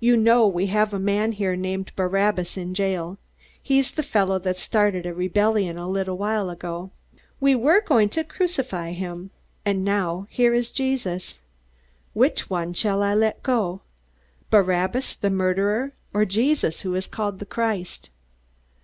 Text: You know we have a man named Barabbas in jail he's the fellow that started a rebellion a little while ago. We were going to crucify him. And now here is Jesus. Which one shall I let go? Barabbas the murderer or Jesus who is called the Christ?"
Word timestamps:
You 0.00 0.16
know 0.16 0.48
we 0.48 0.66
have 0.66 0.92
a 0.92 0.98
man 0.98 1.30
named 1.30 1.92
Barabbas 1.94 2.56
in 2.56 2.74
jail 2.74 3.18
he's 3.62 3.92
the 3.92 4.02
fellow 4.02 4.36
that 4.40 4.58
started 4.58 5.06
a 5.06 5.14
rebellion 5.14 5.78
a 5.78 5.88
little 5.88 6.18
while 6.18 6.50
ago. 6.50 6.90
We 7.38 7.54
were 7.54 7.80
going 7.80 8.08
to 8.08 8.24
crucify 8.24 8.90
him. 8.90 9.30
And 9.64 9.84
now 9.84 10.26
here 10.28 10.54
is 10.54 10.72
Jesus. 10.72 11.38
Which 12.14 12.50
one 12.50 12.72
shall 12.72 13.00
I 13.00 13.14
let 13.14 13.44
go? 13.44 13.82
Barabbas 14.50 15.14
the 15.14 15.30
murderer 15.30 15.92
or 16.12 16.24
Jesus 16.24 16.80
who 16.80 16.96
is 16.96 17.06
called 17.06 17.38
the 17.38 17.46
Christ?" 17.46 18.10